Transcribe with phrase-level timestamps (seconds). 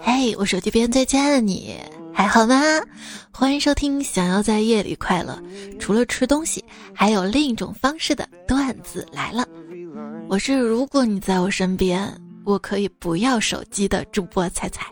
[0.00, 1.76] 嘿，我手机边最亲爱的你
[2.12, 2.60] 还好吗？
[3.32, 5.42] 欢迎收听《想要在夜里快乐》，
[5.78, 6.64] 除了吃东西，
[6.94, 9.46] 还有另一种方式的段子来了。
[10.28, 12.12] 我是如果你在我身边，
[12.44, 14.86] 我可以不要手机的主播彩彩。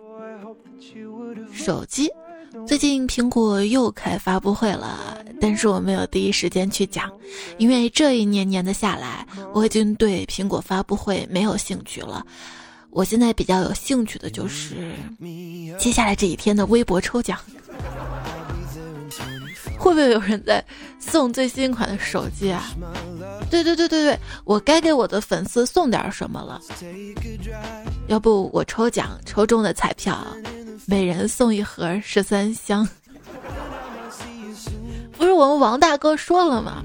[1.52, 2.10] 手机。
[2.66, 7.10] 最近苹果又开发布会了，但是我没有第一时间去讲，
[7.56, 12.24] 因为这一年年的下来，我已经对苹果发布会没有兴趣了。
[12.92, 14.94] 我现在比较有兴趣的就是
[15.78, 17.38] 接下来这几天的微博抽奖，
[19.78, 20.62] 会不会有人在
[21.00, 22.62] 送最新款的手机啊？
[23.50, 26.60] 对对对对对，我该给我的粉丝送点什么了？
[28.08, 30.26] 要不我抽奖抽中的彩票？
[30.84, 32.86] 每人送一盒十三香，
[35.16, 36.84] 不是我们王大哥说了吗？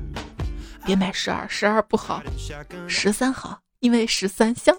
[0.85, 2.23] 别买十二，十二不好，
[2.87, 4.73] 十三好，因为十三香。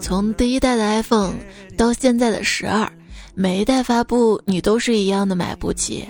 [0.00, 1.34] 从第一代的 iPhone
[1.76, 2.90] 到现在的十二，
[3.34, 6.06] 每一代发布你都是一样的买不起，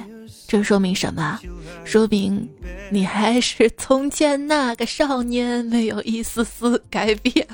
[0.46, 1.40] 这说明什么？
[1.84, 2.48] 说明
[2.90, 7.46] 你还是从前那个少年，没有一丝丝改变。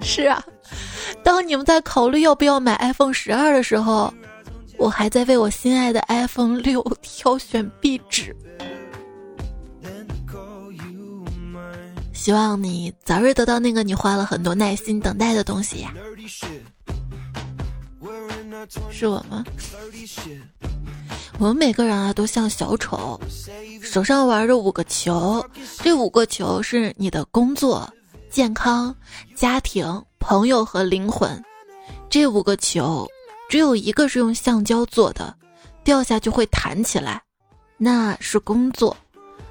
[0.00, 0.44] 是啊，
[1.22, 4.12] 当你们在考虑要不要买 iPhone 十二的时候，
[4.78, 8.34] 我还在为我心爱的 iPhone 六挑选壁纸。
[12.22, 15.92] 希望你早日得到那个你花了很多耐心等待的东西呀。
[18.92, 19.44] 是我吗？
[21.40, 23.20] 我们每个人啊，都像小丑，
[23.82, 25.44] 手上玩着五个球，
[25.78, 27.92] 这五个球是你的工作。
[28.30, 28.94] 健康、
[29.34, 31.42] 家庭、朋友和灵魂，
[32.08, 33.04] 这五个球
[33.48, 35.34] 只有一个是用橡胶做的，
[35.82, 37.20] 掉下就会弹起来，
[37.78, 38.94] 那是工作；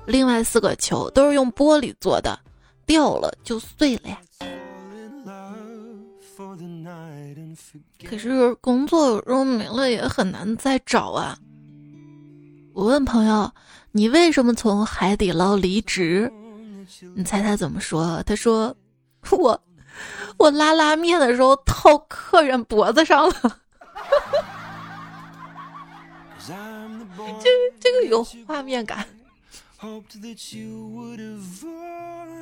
[0.05, 2.39] 另外四个球都是用玻璃做的，
[2.92, 4.20] 掉了就碎了呀。
[8.06, 11.38] 可是工作有时候没了也很难再找啊。
[12.73, 13.49] 我问朋友
[13.93, 16.30] ：“你为什么从海底捞离职？”
[17.16, 18.21] 你猜他怎么说？
[18.23, 18.76] 他说
[19.32, 19.58] ：“我
[20.37, 23.36] 我拉拉面的时候套客人脖子上了。
[27.39, 27.49] ”这
[27.80, 29.08] 这个有画面感。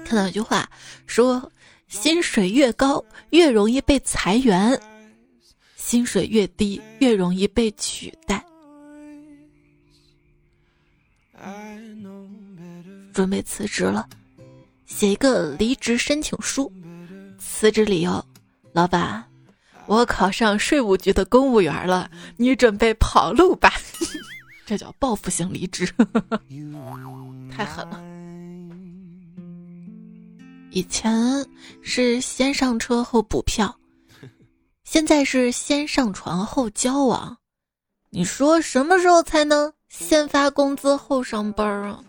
[0.06, 0.70] 看到一句话
[1.08, 1.50] 说
[1.88, 4.78] ：“薪水越高，越容易被裁员；
[5.78, 8.44] 薪水越低，越容易被取代。”
[13.14, 14.06] 准备辞职了。
[14.86, 16.70] 写一个离职申请书，
[17.38, 18.22] 辞职理由：
[18.74, 19.24] 老板，
[19.86, 23.72] 我考上税务局的公务员了，你准备跑路吧？
[24.70, 25.92] 这叫报复性离职，
[27.52, 28.00] 太狠了。
[30.70, 31.44] 以前
[31.82, 33.76] 是先上车后补票，
[34.84, 37.36] 现在是先上床后交往。
[38.12, 42.04] 你说什么时候才能先发工资后上班啊？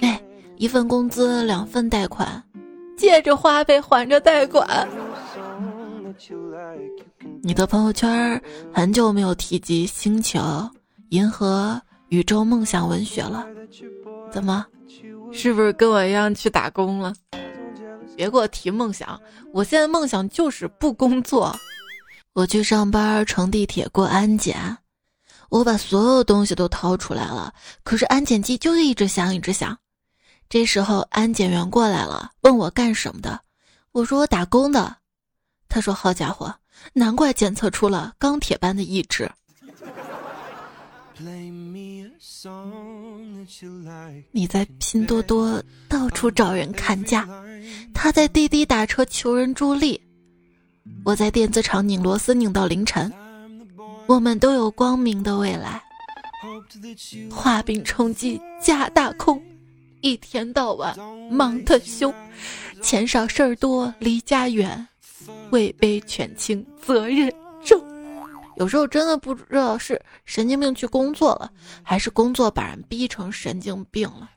[0.00, 0.18] 哎。
[0.56, 2.42] 一份工资两份贷款，
[2.96, 4.86] 借着花呗还着贷款。
[7.42, 10.38] 你的朋友圈很久没有提及星球、
[11.10, 13.44] 银河、宇宙、梦想、文学了，
[14.32, 14.64] 怎么？
[15.32, 17.12] 是不是跟我一样去打工了？
[18.16, 19.20] 别给我提梦想，
[19.52, 21.52] 我现在梦想就是不工作。
[22.32, 24.78] 我去上班，乘地铁过安检，
[25.48, 29.76] 我把所有东西都掏出来了，可是安检机就一直响，一直响。
[30.48, 33.40] 这时候安检员过来了，问我干什么的，
[33.90, 34.98] 我说我打工的。
[35.68, 36.54] 他说：“好家伙，
[36.92, 39.28] 难怪检测出了钢铁般的意志。”
[44.32, 47.28] 你在拼多多到处找人砍价，
[47.92, 50.00] 他在滴滴打车求人助力，
[51.04, 53.12] 我在电子厂拧螺丝拧到凌晨。
[54.06, 55.82] 我们都有光明的未来。
[57.30, 59.40] 画饼充饥，假大空。
[60.00, 60.96] 一天到晚
[61.30, 62.12] 忙得凶，
[62.82, 64.88] 钱少事儿多，离家远，
[65.50, 67.39] 位卑权轻，责任重。
[68.60, 71.50] 有时候真的不知道是神经病去工作了，
[71.82, 74.28] 还是工作把人逼成神经病了。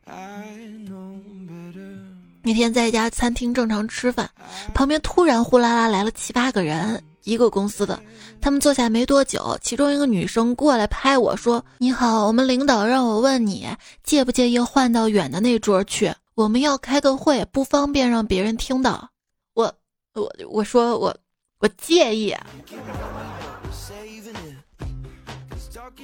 [2.42, 4.30] 那天在一家餐厅正常吃饭，
[4.74, 7.04] 旁边突然呼啦啦来了七八个人。
[7.26, 8.02] 一个公司的，
[8.40, 13.68] 他们坐下没多久，其中一个女生过来拍我说：“你好，我们领导让我问你，
[14.04, 16.14] 介不介意换到远的那桌去？
[16.36, 19.10] 我们要开个会，不方便让别人听到。”
[19.56, 19.74] 我
[20.16, 21.14] 我我说我
[21.60, 22.34] 我介意。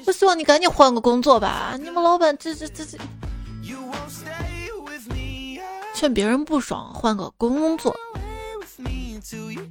[0.10, 2.98] 我希望你赶紧换个工作吧，你们老板这这这这。
[5.94, 7.96] 劝别人不爽换个工作，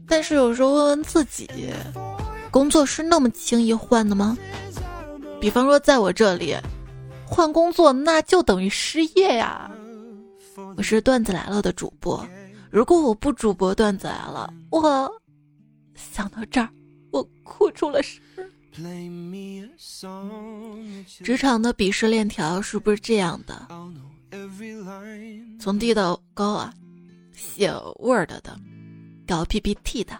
[0.06, 1.50] 但是有时候问问自己，
[2.52, 4.38] 工作是那么轻易换的吗？
[5.40, 6.56] 比方说，在我这里，
[7.26, 9.69] 换工作那就等于失业呀。
[10.76, 12.25] 我是段子来了的主播，
[12.70, 15.11] 如果我不主播段子来了，我
[15.96, 16.69] 想到这儿，
[17.11, 18.23] 我哭出了声。
[21.22, 23.66] 职场的鄙视链条是不是这样的？
[25.58, 26.72] 从低到高啊，
[27.34, 28.58] 写 Word 的，
[29.26, 30.19] 搞 PPT 的，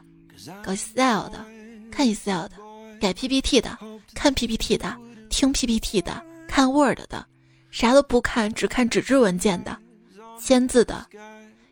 [0.65, 1.45] 搞 Excel 的，
[1.91, 2.53] 看 Excel 的，
[3.01, 3.79] 改 PPT 的，
[4.15, 4.97] 看 PPT 的，
[5.29, 7.27] 听 PPT 的，看 Word 的，
[7.71, 9.77] 啥都不看，只看纸质文件的，
[10.41, 11.07] 签字的，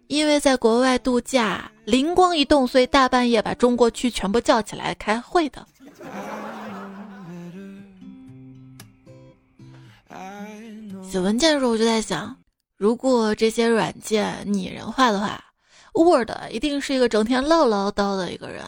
[0.08, 5.66] 因为在国外度假，灵光一动，所以大半夜把中国区全部叫起来开会的。
[11.16, 12.36] 写文件的时候，我就在想。
[12.76, 15.42] 如果这些软件拟人化的话
[15.94, 18.62] ，Word 一定是一个整天唠唠叨的一个人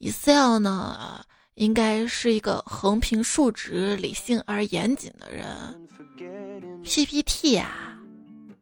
[0.00, 1.24] ，Excel 呢，
[1.54, 5.46] 应该是一个横平竖直、理性而严谨的人
[6.82, 7.96] ，PPT 呀，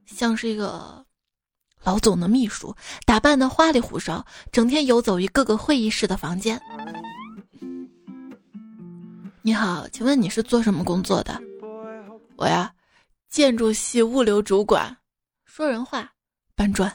[0.05, 1.03] 像是一个
[1.83, 2.77] 老总的秘书，
[3.07, 6.61] 打扮的花里胡哨，整天游走于各个会议室的房间。
[9.41, 11.41] 你好，请问你是做什么工作的？
[12.37, 12.71] 我呀。
[13.31, 14.97] 建筑系物流主管，
[15.45, 16.11] 说人话，
[16.57, 16.93] 搬砖。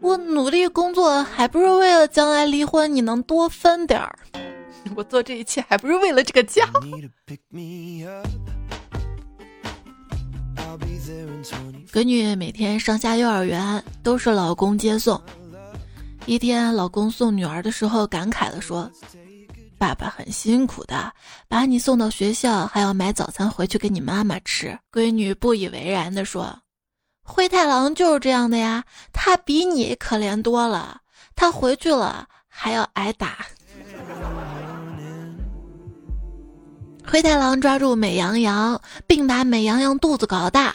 [0.00, 4.16] 我努力工作，还不是为了将来离婚你能多分点儿？
[4.94, 6.64] 我做这一切还不是为了这个家？
[11.92, 15.20] 闺女每天上下幼儿园都是老公接送。
[16.24, 18.88] 一天，老公送女儿的时候，感慨的说。
[19.78, 21.12] 爸爸很辛苦的，
[21.46, 24.76] 把你送到学校，还要买早餐回去给你妈妈吃。
[24.92, 26.58] 闺女不以为然的说
[27.22, 31.00] ：“灰太狼就是这样的呀，他比你可怜多了，
[31.36, 33.46] 他回去了还要挨打。”
[37.06, 40.74] 灰太狼抓住美羊羊，并把美羊羊肚子搞大。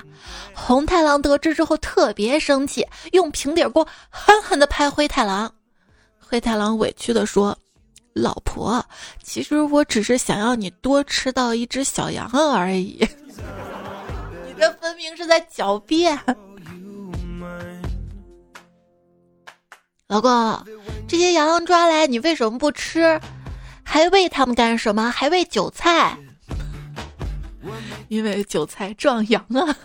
[0.55, 5.53] 红太狼得知之后特别生气，用平底锅狠狠地拍灰太狼。
[6.19, 7.57] 灰太狼委屈地说。
[8.13, 8.85] 老婆，
[9.23, 12.99] 其实我只是想要你多吃到一只小羊而已。
[14.45, 16.19] 你这分明是在狡辩。
[20.07, 20.63] 老公，
[21.07, 23.19] 这些羊抓来，你为什么不吃？
[23.83, 25.09] 还喂它们干什么？
[25.09, 26.15] 还喂韭菜？
[28.09, 29.75] 因为韭菜壮阳啊。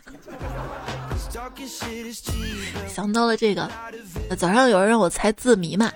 [2.86, 3.70] 想到了这个，
[4.36, 5.90] 早上有人让我猜字谜嘛。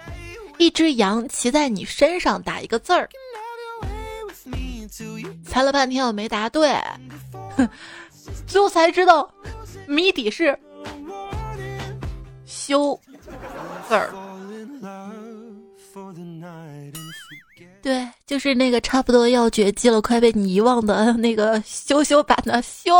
[0.63, 3.09] 一只羊骑在你身上，打一个字儿。
[5.45, 6.81] 猜了半天我没答对，
[8.47, 9.29] 最后才知道
[9.89, 10.57] 谜底是
[12.47, 12.99] 修
[13.89, 14.13] 字儿。
[17.83, 22.93] 对，就是那个差不多要绝迹了，快被你遗忘的那个羞羞版的修。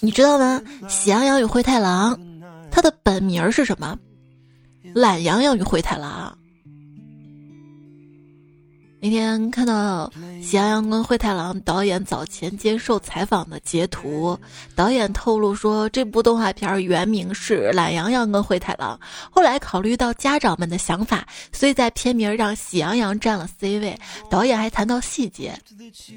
[0.00, 0.60] 你知道吗？
[0.88, 2.18] 喜羊羊与灰太狼。
[2.74, 3.96] 他的本名是什么？
[4.96, 6.36] 懒羊羊与灰太狼。
[9.00, 10.10] 那天看到
[10.42, 14.36] 《喜羊羊跟灰太狼》导演早前接受采访的截图，
[14.74, 18.98] 导演透露说，这部动画片原名是《懒羊羊跟灰太狼》，
[19.30, 23.96] 后来考虑到家长们的想法，所以在片名让喜羊羊占了 C 位。
[24.28, 25.56] 导演还谈到细节，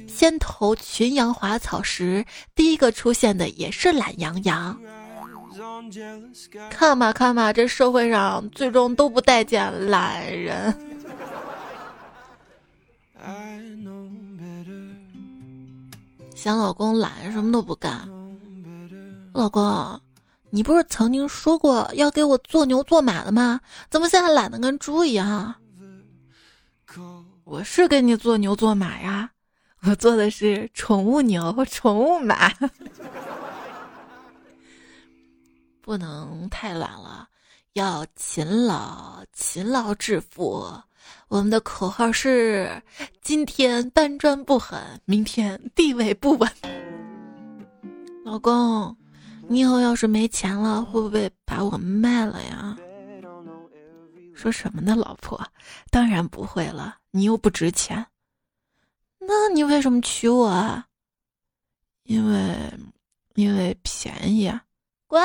[0.08, 4.75] 先头群羊滑草时，第一个出现的也是懒羊羊。
[6.69, 10.73] 看吧看吧，这社会上最终都不待见懒人。
[16.35, 18.07] 嫌老公懒，什么都不干。
[19.33, 19.99] 老公，
[20.49, 23.59] 你不是曾经说过要给我做牛做马的吗？
[23.89, 25.55] 怎么现在懒得跟猪一样？
[27.43, 29.31] 我是给你做牛做马呀，
[29.81, 32.51] 我做的是宠物牛、宠物马。
[35.88, 37.29] 不能太懒了，
[37.72, 40.70] 要勤劳，勤劳致富。
[41.29, 42.84] 我们的口号是：
[43.22, 46.51] 今天搬砖不狠，明天地位不稳。
[48.25, 48.98] 老公，
[49.48, 52.77] 你以后要是没钱了，会不会把我卖了呀？
[54.36, 55.41] 说什么呢，老婆？
[55.89, 58.06] 当然不会了，你又不值钱。
[59.20, 60.86] 那你为什么娶我啊？
[62.03, 62.74] 因为，
[63.36, 64.65] 因为便宜啊。
[65.07, 65.23] 滚！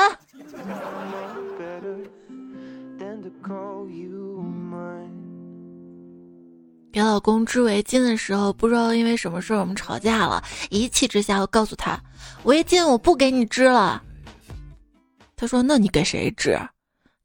[6.91, 11.99] 给老公织围巾的时候，不知道因为什么事儿我们吵架了，一气之下我告诉他，
[12.43, 14.01] 围巾我不给你织了。
[15.35, 16.57] 他说：“那你给谁织？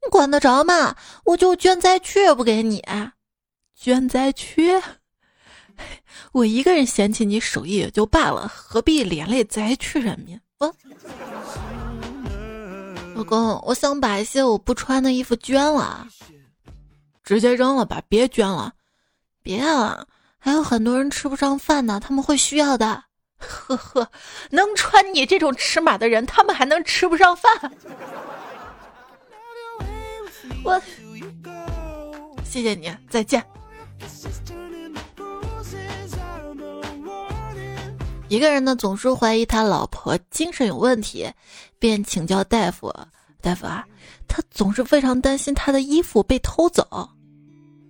[0.03, 0.95] 你管得着吗？
[1.23, 2.83] 我就捐灾区也不给你，
[3.75, 4.71] 捐灾区，
[6.33, 10.75] 我一个人嫌弃你手艺也就罢了，何必连累灾区人民？”我
[13.19, 16.07] 老公，我想把一些我不穿的衣服捐了，
[17.21, 18.71] 直接扔了吧，别捐了。
[19.43, 20.05] 别啊，
[20.37, 23.03] 还有很多人吃不上饭呢，他们会需要的。
[23.37, 24.09] 呵呵，
[24.51, 27.51] 能穿你这种尺码的人，他们还能吃不上饭？
[30.63, 30.81] 我，
[32.45, 33.45] 谢谢你，再见。
[38.29, 41.27] 一个人呢，总是怀疑他老婆精神有问题，
[41.79, 42.93] 便请教大夫。
[43.41, 43.83] 大夫啊，
[44.27, 47.09] 他总是非常担心他的衣服被偷走。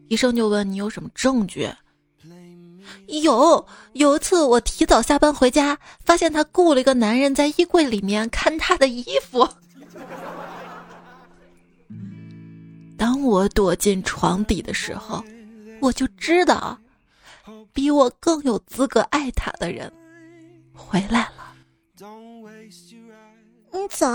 [0.08, 1.70] 医生就问你有什么证据？
[3.08, 9.48] 有有一次我提早下班回家，发现他雇了一个男人在衣柜里面看他的衣服。
[12.98, 15.22] 当我躲进床底的时候，
[15.82, 16.78] 我就知道，
[17.74, 19.92] 比我更有资格爱他的人
[20.80, 21.54] 回来了。
[23.72, 24.08] 你走，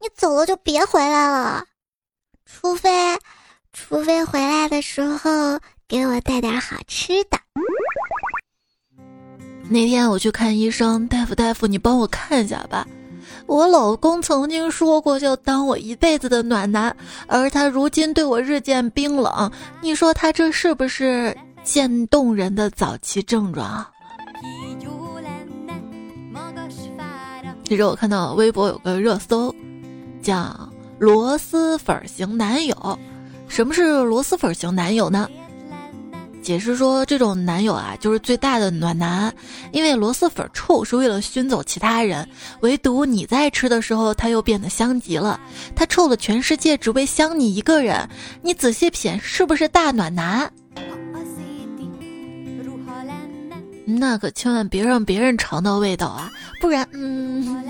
[0.00, 1.64] 你走了就别回来了，
[2.44, 2.90] 除非。
[3.74, 7.38] 除非回来的时候给我带点好吃的。
[9.70, 12.86] 那天我去看医生，大夫大夫，你帮我看一下吧。
[13.46, 16.94] 我老公曾经说过要当我一辈子的暖男，
[17.26, 19.50] 而他如今对我日渐冰冷。
[19.80, 23.86] 你说他这是不是渐冻人的早期症状？
[27.72, 29.50] 其实我看到微博有个热搜，
[30.22, 32.98] 叫“螺蛳粉型男友”。
[33.48, 35.26] 什么是螺蛳粉型男友呢？
[36.42, 39.34] 解释说，这种男友啊，就是最大的暖男，
[39.72, 42.28] 因为螺蛳粉臭是为了熏走其他人，
[42.60, 45.40] 唯独你在吃的时候，它又变得香极了。
[45.74, 48.06] 它臭了全世界，只为香你一个人。
[48.42, 50.52] 你仔细品，是不是大暖男？
[53.84, 57.64] 那可千万别让别人尝到味道啊，不然，嗯。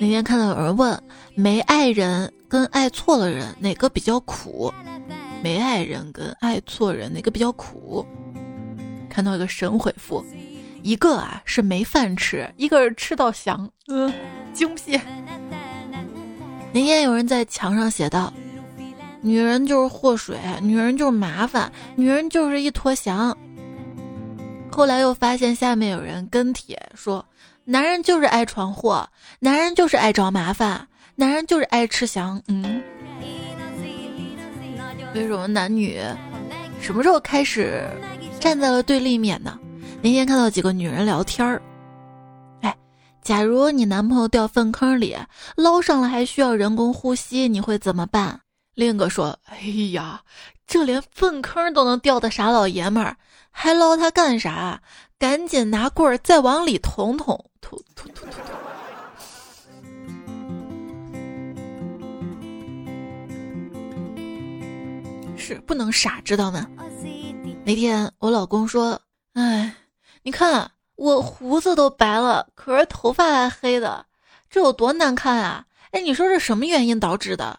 [0.00, 1.02] 那天看到有人问，
[1.34, 4.72] 没爱人跟爱错了人哪个比较苦？
[5.42, 8.06] 没爱人跟爱错人哪个比较苦？
[9.10, 10.24] 看到一个神回复，
[10.82, 13.68] 一个啊是没饭吃，一个是吃到翔。
[13.88, 14.12] 嗯，
[14.52, 15.00] 惊喜。
[16.72, 18.32] 那天有人在墙上写道
[19.28, 23.36] ：“女人就是祸水，女人就是麻烦，女人就是一坨翔。”
[24.72, 27.22] 后来又发现下面有人跟帖说。
[27.70, 29.06] 男人就是爱闯祸，
[29.40, 32.40] 男人就是爱找麻烦，男人就是爱吃翔。
[32.48, 32.82] 嗯，
[35.14, 36.00] 为什么男女
[36.80, 37.86] 什么时候开始
[38.40, 39.58] 站在了对立面呢？
[40.00, 41.60] 那天看到几个女人聊天儿，
[42.62, 42.74] 哎，
[43.20, 45.14] 假如你男朋友掉粪坑里，
[45.54, 48.40] 捞上来还需要人工呼吸，你会怎么办？
[48.78, 49.58] 另一个说：“哎
[49.90, 50.22] 呀，
[50.64, 53.16] 这连粪坑都能掉的傻老爷们儿，
[53.50, 54.80] 还捞他干啥？
[55.18, 58.38] 赶紧拿棍儿再往里捅捅。”突突突突突！
[65.36, 66.64] 是不能傻，知道吗？
[67.64, 69.02] 那天我老公说
[69.34, 69.74] ：“哎，
[70.22, 74.06] 你看我胡子都白了，可是头发还黑的，
[74.48, 77.58] 这有多难看啊！”哎，你说是什么原因导致的？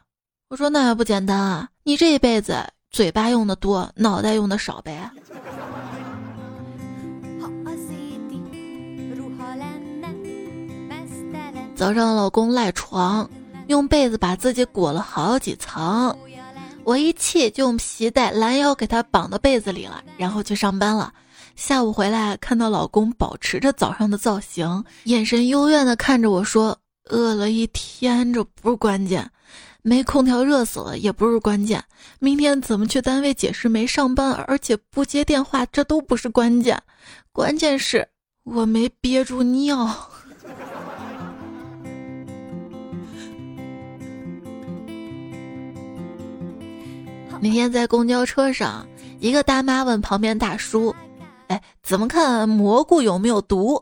[0.49, 2.57] 我说那还不简单啊，你这一辈子
[2.89, 5.07] 嘴巴用的多，脑袋用的少呗。
[11.75, 13.29] 早上，老公赖床，
[13.67, 16.17] 用被子把自己裹了好几层。
[16.83, 21.13] 我一气就用皮带拦腰给他绑到被子里了，然后去上班了。
[21.55, 26.75] 下午回来，看到老公保持着早上的造型，眼神幽怨的看着我说
[27.05, 29.23] ：“饿了一天，这不是关键；
[29.81, 31.79] 没空调热死了也不是关键；
[32.19, 36.81] 明天怎么去单位解释没上班，而且不接电话，这都不是关键。
[37.31, 38.07] 关键是
[38.43, 39.89] 我没憋住尿。”
[47.41, 48.86] 那天在公交车上，
[49.21, 50.93] 一个大妈问旁边大叔
[51.48, 53.81] ：“哎，怎么看蘑菇有没有毒？”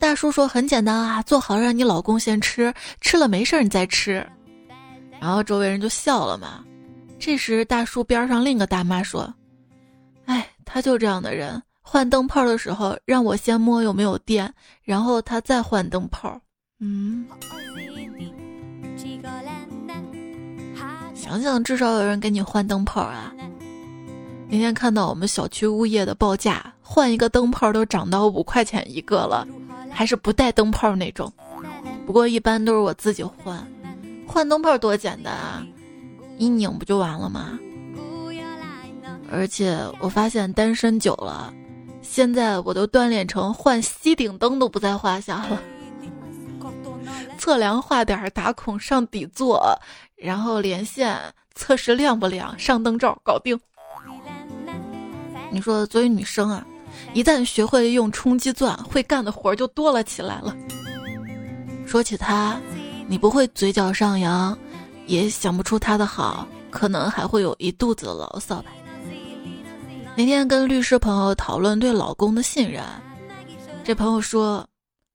[0.00, 4.26] 大叔说：“很简单啊，做好让你老公先吃，吃了没事你再吃。”
[5.20, 6.64] 然后周围人就笑了嘛。
[7.18, 9.32] 这时大叔边上另一个大妈说
[10.26, 16.40] ：“哎，他就这样的人，换灯泡的时候让我先摸有没有电，然后他再换灯泡。”
[16.80, 17.26] 嗯。
[21.14, 23.32] 想想，至少有人给你换灯泡啊。
[24.48, 29.44] 那天看到我们小区物业的报价，换一个灯泡都涨到五块钱一个了，
[29.90, 31.32] 还是不带灯泡那种。
[32.06, 33.66] 不过一般都是我自己换，
[34.36, 35.66] 换灯泡多简单啊，
[36.36, 37.58] 一拧不就完了吗？
[39.32, 41.50] 而且我发现单身久了，
[42.02, 45.62] 现在我都锻炼成换吸顶灯都不在话下了。
[47.38, 49.58] 测量画点打孔上底座，
[50.16, 51.18] 然后连线
[51.54, 53.58] 测试亮不亮，上灯罩搞定。
[55.50, 56.62] 你说作为女生啊，
[57.14, 60.54] 一旦学会用冲击钻，会干的活就多了起来了。
[61.86, 62.60] 说起他，
[63.08, 64.56] 你不会嘴角上扬，
[65.06, 68.70] 也想不出他的好，可能还会有一肚子的牢骚吧。
[70.16, 72.82] 那天跟律师朋友讨论对老公的信任，
[73.84, 74.66] 这朋友说，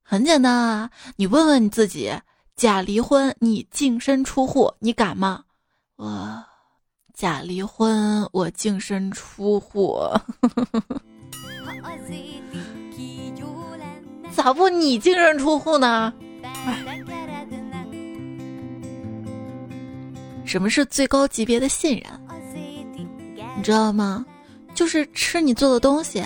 [0.03, 2.11] 很简单啊，你问问你自己，
[2.55, 5.43] 假离婚你净身出户，你敢吗？
[5.97, 6.43] 我。
[7.13, 9.99] 假离婚，我净身出户，
[14.33, 16.11] 咋不你净身出户呢？
[20.45, 22.05] 什么是最高级别的信任？
[23.57, 24.25] 你知道吗？
[24.73, 26.23] 就是吃你做的东西，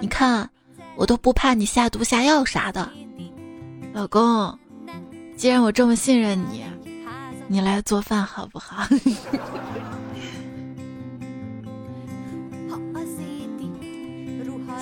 [0.00, 0.48] 你看
[0.96, 2.90] 我都不怕你下毒下药啥的。
[3.92, 4.58] 老公，
[5.36, 6.64] 既然我这么信任你，
[7.48, 8.86] 你来做饭好不好？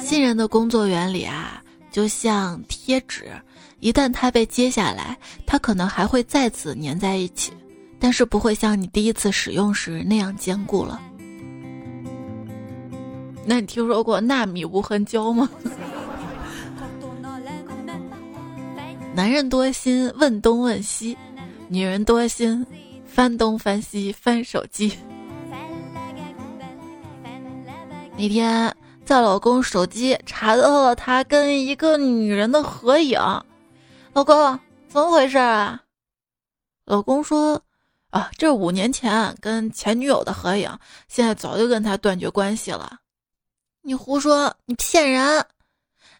[0.03, 3.31] 信任的工作原理啊，就像贴纸，
[3.81, 7.53] 一旦它被揭下来，它可能还会再次粘在一起，
[8.05, 11.01] 但是不会像你第一次使用时那样坚固了。
[13.47, 15.49] 那你听说过纳米无痕胶吗？
[19.15, 21.17] 男人多心问东问西，
[21.67, 22.67] 女人多心
[23.07, 24.93] 翻东翻西翻手机。
[28.19, 28.71] 那天。
[29.07, 33.19] 在老公手机查到了他跟一个女人的合影，
[34.13, 35.81] 老公怎么回事啊？
[36.85, 37.63] 老公说
[38.15, 40.71] ：“啊，这五年前跟前女友的合影，
[41.09, 42.99] 现在早就跟他断绝关系了。”
[43.83, 45.45] 你胡说，你骗人！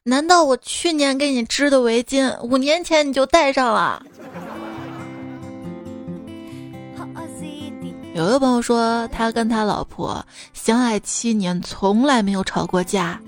[0.03, 4.05] 难道我去年给你织的围巾，五年前你就戴上了？
[8.13, 13.21] 有个朋友说，他跟他老婆相爱七年，从来没有吵过架。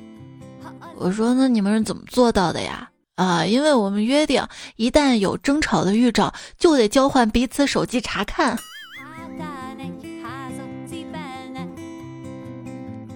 [0.96, 2.90] 我说，那你们是怎么做到的呀？
[3.16, 8.59] 啊，因为我们约定，一旦有争吵的预兆，就得交换彼此手机查看。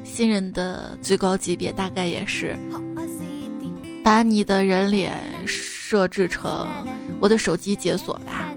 [0.02, 2.58] 新人的最高级别大概也是，
[4.02, 5.14] 把你的人脸
[5.46, 6.66] 设置成
[7.20, 8.48] 我的手机解锁吧。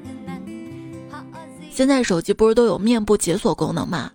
[1.69, 4.11] 现在手机不是都有面部解锁功能吗？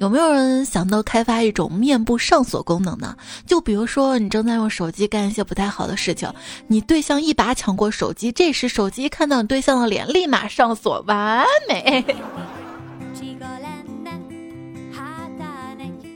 [0.00, 3.16] 有没有人想到开发一种面部上锁功能呢？
[3.46, 6.32] 就比如说你正在用手机干一些不太好的事情，
[6.68, 12.04] 你对象一把抢过手机，这时手机看到你对象的脸，立马上锁，完美。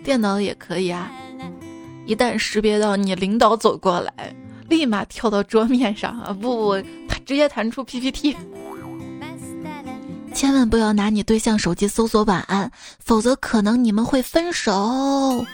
[0.05, 1.11] 电脑也可以啊，
[2.07, 4.35] 一旦识别到你领导走过来，
[4.69, 6.77] 立马跳到桌面上啊，不不，
[7.09, 8.37] 他直接弹出 PPT。
[10.35, 15.45] 千万不要拿你对象手机搜索晚安，否则可能你们会分手。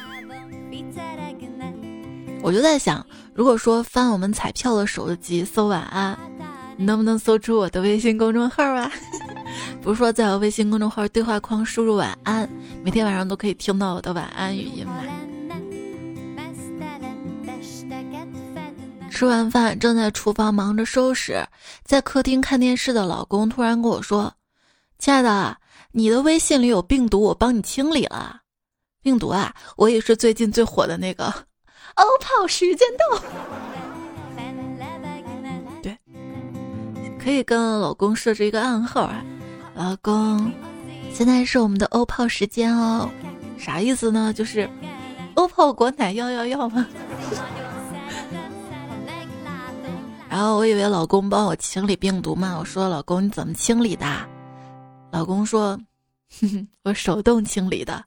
[2.41, 6.17] 我就在想，如果说翻我们彩票的手机搜晚安，
[6.77, 8.91] 你能不能搜出我的微信公众号啊？
[9.83, 12.49] 不是说在我微信公众号对话框输入晚安，
[12.83, 14.95] 每天晚上都可以听到我的晚安语音吗？
[19.11, 21.45] 吃完饭正在厨房忙着收拾，
[21.85, 24.33] 在客厅看电视的老公突然跟我说。
[24.99, 25.57] 亲爱的，
[25.93, 28.41] 你的微信里有病毒，我帮你清理了。
[29.01, 31.33] 病毒啊，我也是最近最火的那个。
[31.95, 33.05] 欧泡时间到。
[35.81, 35.97] 对，
[37.17, 39.25] 可以跟老公设置一个暗号啊，
[39.75, 40.51] 老公，
[41.15, 43.09] 现在是我们的欧泡时间哦。
[43.57, 44.33] 啥意思呢？
[44.33, 44.69] 就是
[45.35, 46.85] 欧泡果奶要要要吗？
[50.29, 54.05] 然后我以为老公帮我清理病毒嘛，我说老公你怎么清理的？
[55.11, 55.79] 老公说
[56.41, 58.05] ：“哼哼我手动清理的，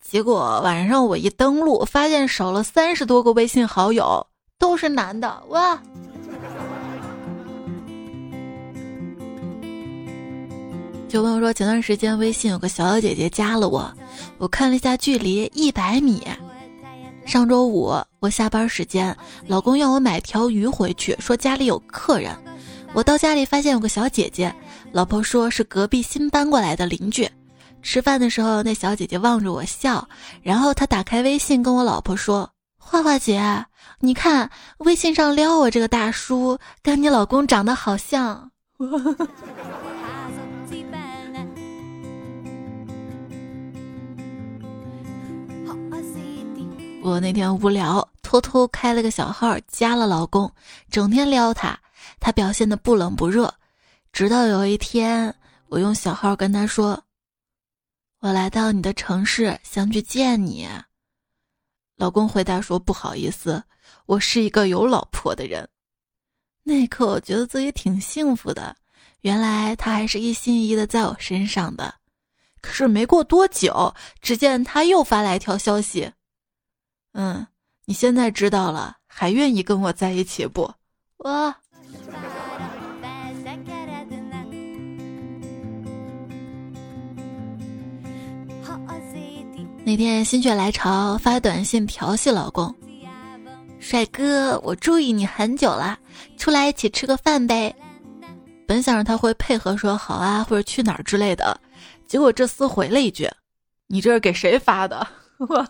[0.00, 4.26] 结果晚上我一登录，发现少了三十多个微信好友，
[4.58, 5.44] 都是男的。
[5.48, 5.80] 哇！”
[11.08, 13.92] 就朋友说，前段时间微信有个小小姐姐加了我，
[14.38, 16.26] 我看了一下距离一百米。
[17.24, 22.34] 上周五我下班时间，老公要我买条鱼回去，说家里有客人。
[22.92, 24.54] 我到家里发现有个小姐姐。
[24.96, 27.30] 老婆说是隔壁新搬过来的邻居。
[27.82, 30.08] 吃饭的时候，那小姐姐望着我笑，
[30.40, 33.66] 然后她打开微信跟我老婆说：“花花姐，
[34.00, 38.50] 你看微信上撩我这个大叔，跟你老公长得好像。”
[47.04, 50.50] 我那天无聊，偷偷开了个小号，加了老公，
[50.90, 51.78] 整天撩他，
[52.18, 53.52] 他表现的不冷不热。
[54.12, 55.34] 直到有一天，
[55.68, 57.04] 我用小号跟他说
[58.20, 60.68] ：“我来到你的城市，想去见你。”
[61.96, 63.62] 老公回答说：“不好意思，
[64.06, 65.68] 我是一个有老婆的人。”
[66.64, 68.76] 那一刻，我觉得自己挺幸福的，
[69.20, 71.94] 原来他还是一心一意的在我身上的。
[72.60, 76.12] 可是没过多久，只见他又发来一条消息。
[77.12, 77.46] 嗯，
[77.84, 80.74] 你现在知道了，还愿意跟我在一起不？
[81.18, 81.54] 我！
[89.86, 92.74] 那天心血来潮发短信调戏老公，
[93.78, 95.96] 帅哥，我注意你很久了，
[96.36, 97.72] 出来一起吃个饭呗。
[98.66, 101.56] 本想着他会配合说好啊，或者去哪儿之类的，
[102.08, 103.30] 结果这厮回了一句
[103.86, 105.06] ：“你这是给谁发的？”
[105.38, 105.64] 我。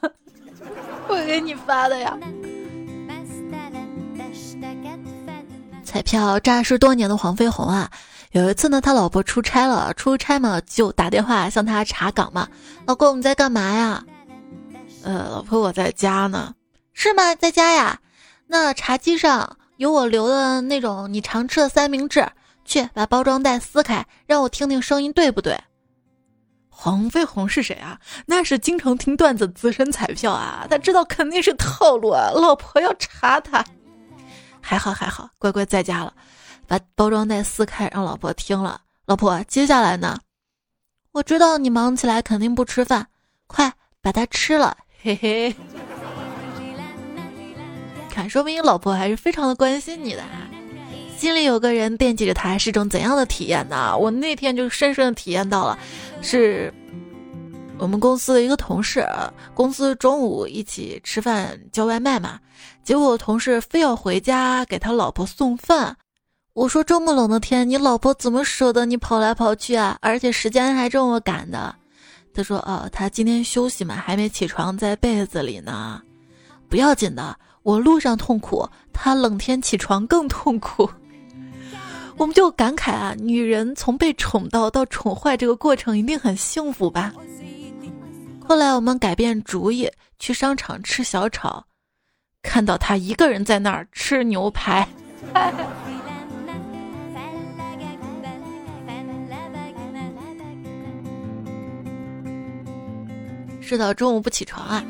[1.08, 2.18] 我给你发的呀。
[5.84, 7.90] 彩票诈尸多年的黄飞鸿啊，
[8.36, 12.46] 有一次呢，他老婆出差了，出差嘛就打电话向他查岗嘛。
[12.86, 14.04] 老公你在干嘛呀？
[15.04, 16.54] 呃，老婆我在家呢。
[16.92, 17.34] 是吗？
[17.34, 17.98] 在家呀？
[18.46, 22.28] 那茶几上有我留的那种你常吃的三明治，
[22.66, 25.58] 去把包装袋撕开，让我听听声音对不对？
[26.68, 27.98] 黄飞鸿是谁啊？
[28.26, 32.30] 那是经常听段子资深彩票啊，他知道肯定是套路啊。
[32.34, 33.64] 老婆要查他，
[34.60, 36.12] 还好还好，乖乖在家了，
[36.66, 38.80] 把包装袋撕开让老婆听了。
[39.06, 40.18] 老婆，接下来呢？
[41.12, 43.06] 我知道你忙起来肯定不吃饭，
[43.46, 45.54] 快把它吃了，嘿嘿。
[48.10, 50.50] 看，说明老婆还是非常的关心你的啊。
[51.16, 53.96] 心里有个人惦记着他是种怎样的体验呢？
[53.96, 55.78] 我那天就深深的体验到了，
[56.20, 56.72] 是
[57.78, 59.06] 我们公司的一个同事，
[59.54, 62.38] 公司中午一起吃饭叫外卖嘛，
[62.82, 65.96] 结果同事非要回家给他老婆送饭。
[66.56, 69.98] 我说这么冷的天，你老婆怎么舍得你跑来跑去啊？
[70.00, 71.76] 而且时间还这么赶的。
[72.32, 76.00] 他说哦，他今天休息嘛，还没起床，在被子里呢。
[76.70, 80.88] 不要紧的，我路上痛苦，他冷天起床更痛苦。
[82.16, 87.12] 我们就感慨啊，女人从被宠到到宠坏这个过程一定很幸福吧。
[88.48, 91.62] 后来我们改变主意，去商场吃小炒，
[92.40, 94.88] 看到他一个人在那儿吃牛排。
[103.66, 104.84] 是的，中午不起床啊。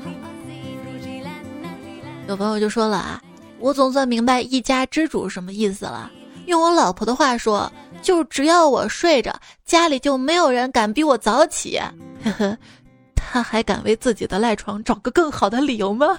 [2.28, 3.22] 有朋友就说了啊，
[3.58, 6.10] 我总算明白一家之主什么意思了。
[6.44, 9.34] 用我老婆的话说，就只要我睡着，
[9.64, 11.80] 家里就没有人敢比我早起。
[12.22, 12.58] 呵呵，
[13.14, 16.18] 他还敢为自己的赖床找个更好的理由吗？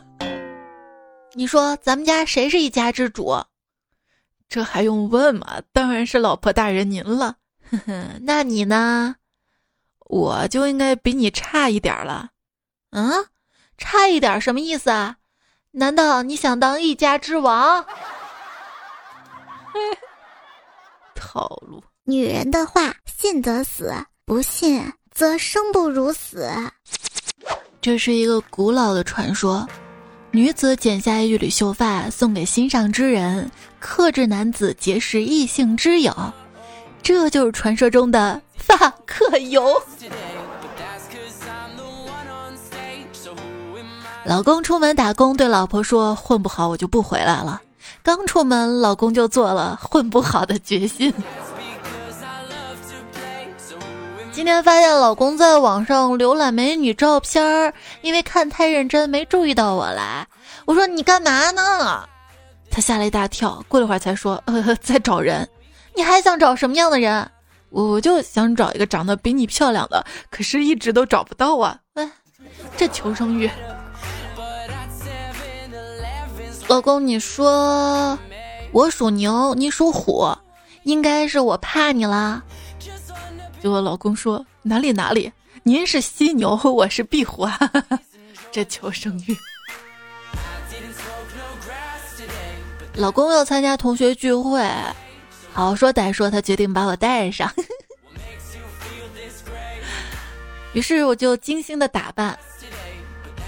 [1.33, 3.37] 你说咱们家谁是一家之主？
[4.49, 5.61] 这还用问吗？
[5.71, 7.35] 当然是老婆大人您了。
[7.69, 9.15] 呵呵，那你呢？
[10.07, 12.31] 我就应该比你差一点了。
[12.97, 13.23] 嗯，
[13.77, 15.17] 差一点什么意思啊？
[15.69, 17.85] 难道你想当一家之王？
[21.13, 23.93] 套路，女人的话信则死，
[24.25, 26.49] 不信则生不如死。
[27.79, 29.67] 这是一个古老的传说：
[30.31, 36.11] 女子剪下一缕秀发送给心上之人，克制男子结识异性之友，
[37.03, 39.79] 这就是传说中的发克油。
[44.25, 47.61] 老公出门打工，对老婆说：“混不好我就不回来了。”
[48.03, 51.13] 刚出门，老公就做了混不好的决心。
[54.33, 60.27] 今天发现老公在网上浏览美女照片儿，因为看太认真，没注意到我来。
[60.65, 62.07] 我说你干嘛呢？
[62.69, 65.47] 他吓了一大跳，过了会儿才说：“呃， 在找人。
[65.95, 67.29] 你还想找什么样的人？
[67.69, 71.77] 我就想找一个长得比你漂亮的，可是一直都找不到啊！
[71.95, 72.09] 哎，
[72.77, 73.49] 这求生欲。”
[76.67, 78.19] 老公你说
[78.73, 80.27] 我属牛，你属虎，
[80.83, 82.43] 应该是我怕你啦。
[83.61, 85.31] 结果老公说哪里哪里，
[85.63, 87.97] 您是犀牛，我是壁虎，哈哈哈，
[88.51, 89.37] 这求生欲。
[92.95, 94.69] 老公要参加同学聚会，
[95.53, 97.49] 好说歹说他决定把我带上，
[100.73, 102.37] 于是我就精心的打扮。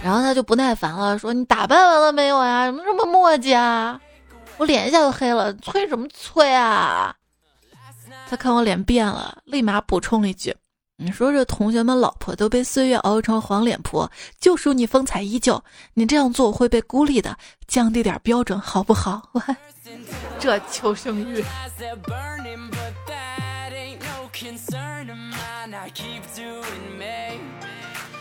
[0.03, 2.65] 然后他就不耐烦了，说：“你打扮完了没有呀？
[2.67, 3.99] 怎么这么磨叽啊？”
[4.57, 7.15] 我脸一下就黑了，催什么催啊？
[8.29, 10.55] 他看我脸变了，立马补充了一句
[10.97, 14.09] ：“你说这同学们老婆都被岁月熬成黄脸婆，
[14.39, 15.62] 就属你风采依旧。
[15.93, 19.41] 你这样做会被孤立的，降低点标准好不好？”我
[20.39, 21.43] 这求生欲。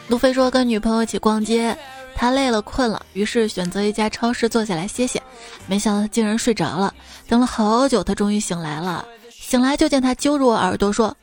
[0.09, 1.77] 路飞说跟女朋友一起逛街。
[2.21, 5.23] 他累了困了，于是选择一家超市坐下来歇歇，
[5.68, 6.92] 没想到他竟然睡着了。
[7.29, 9.07] 等了好久，他终于醒来了。
[9.31, 11.16] 醒来就见他揪住我耳朵说：“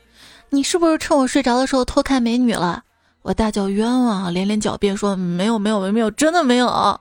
[0.50, 2.82] 你是不是趁我睡着的时候偷看美女了？”
[3.24, 6.98] 我大叫冤枉，连连狡辩说：“没有，没有，没有，真的没有。”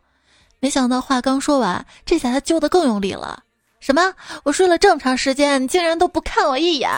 [0.58, 3.44] 没想到话刚说完，这下他揪得更用力了。
[3.78, 4.12] 什么？
[4.42, 6.90] 我睡了这么长时间，你竟然都不看我一眼？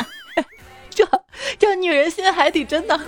[0.88, 1.06] 这
[1.58, 2.98] 这女人心海底针呢？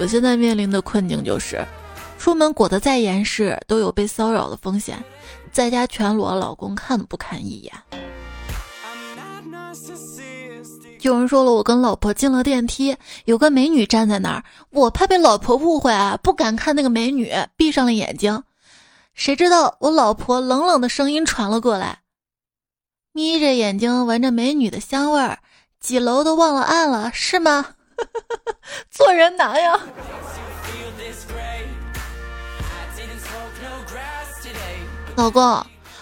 [0.00, 1.62] 我现在面临的困境就是，
[2.18, 4.96] 出门裹得再严实，都有被骚扰的风险；
[5.52, 7.74] 在家全裸，老公看都不看一眼。
[11.02, 18.42] 有人说了，我跟老婆进了电梯，有个美女站在那儿，我怕被老婆误会啊，不敢看那个美女，闭上了眼睛。
[19.12, 21.98] 谁知道我老婆冷冷的声音传了过来
[23.12, 25.40] ：“眯着眼睛闻着美女的香味儿，
[25.78, 27.74] 几楼都忘了按了，是吗？”
[28.90, 29.78] 做人难呀！
[35.16, 35.42] 老公，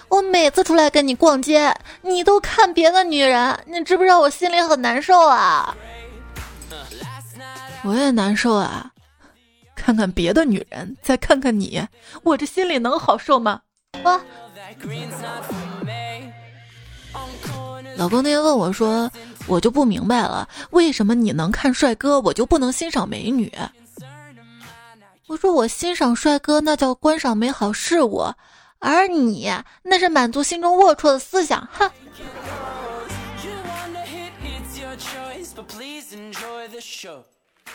[0.08, 5.76] 我每次出来跟你逛街，你都看别的女人，你知不知道我心里很难受啊？
[7.84, 8.90] 我也难受啊！
[9.74, 11.86] 看看别的女人，再看看你，
[12.22, 13.60] 我这心里能好受吗？
[14.04, 14.20] 啊！
[17.96, 19.10] 老公那天问我说
[19.48, 23.50] ：“我就不明白了，为什么你能看帅哥，我就不能欣赏美女？”
[25.26, 28.32] 我说：“我欣赏帅哥，那叫观赏美好事物，
[28.78, 29.50] 而你
[29.82, 31.90] 那是满足心中龌龊的思想。”哼。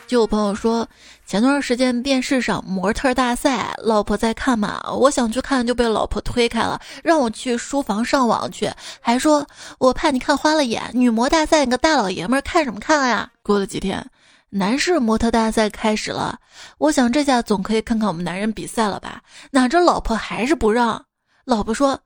[0.07, 0.87] 就有朋友说，
[1.25, 9.45] 前段时间电视上模特大赛，老婆在看嘛，我想去看就被老婆推开了，让我去书房上网去，还说
[9.79, 10.83] 我怕你看花了眼。
[10.93, 13.29] 女模大赛，你个大老爷们儿看什么看呀？
[13.41, 14.05] 过了几天，
[14.49, 16.37] 男士模特大赛开始了，
[16.77, 19.21] 我想这下总可以看看我们男人比赛了吧？
[19.51, 21.05] 哪知老婆还是不让，
[21.45, 21.99] 老婆说：“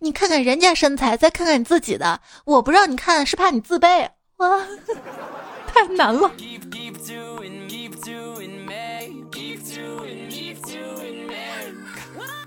[0.00, 4.08] 你看看人家身材，再看看你自己的，我不让你看是怕你自卑。
[4.36, 4.60] ”哇，
[5.66, 6.30] 太难了。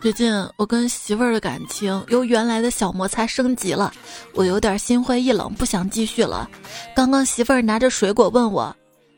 [0.01, 3.91] 最近我跟媳妇儿的感情由原来的小摩擦升级了，
[4.33, 6.49] 我有点心灰意冷，不想继续了。
[6.95, 8.73] 刚刚媳妇儿拿着水果问我：“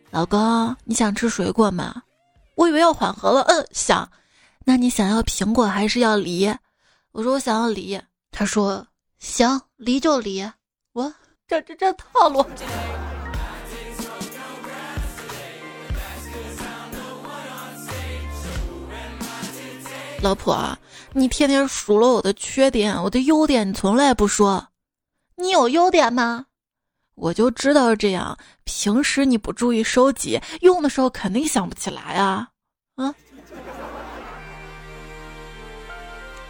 [0.09, 2.01] 老公，你想吃水果吗？”
[2.57, 4.09] 我以为要缓和了，嗯，想。
[4.65, 6.51] 那你想要苹果还是要梨？
[7.11, 7.99] 我说我想要梨。
[8.31, 8.85] 他说
[9.19, 10.43] ：“行，梨就梨。”
[10.93, 11.13] 我
[11.47, 12.43] 这这这套路。
[20.21, 20.77] 老婆，
[21.13, 24.67] 你天天数落我的缺点，我的优点你从来不说。
[25.35, 26.45] 你有优点吗？
[27.15, 28.37] 我就知道是这样。
[28.63, 32.49] 平时你不注意收集，用的时候肯定想不起来啊。
[32.95, 33.13] 啊。